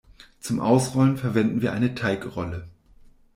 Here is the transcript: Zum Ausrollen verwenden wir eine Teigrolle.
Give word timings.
Zum 0.39 0.59
Ausrollen 0.59 1.15
verwenden 1.15 1.61
wir 1.61 1.73
eine 1.73 1.93
Teigrolle. 1.93 2.67